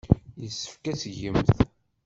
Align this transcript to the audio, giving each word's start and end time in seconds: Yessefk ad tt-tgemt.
Yessefk 0.41 0.83
ad 0.91 0.97
tt-tgemt. 0.97 1.49